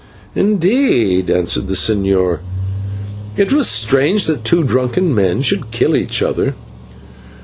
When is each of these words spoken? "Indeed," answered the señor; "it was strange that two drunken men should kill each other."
"Indeed," 0.33 1.29
answered 1.29 1.67
the 1.67 1.75
señor; 1.75 2.39
"it 3.37 3.53
was 3.53 3.69
strange 3.69 4.25
that 4.25 4.43
two 4.43 4.63
drunken 4.63 5.13
men 5.13 5.43
should 5.43 5.69
kill 5.69 5.95
each 5.95 6.23
other." 6.23 6.55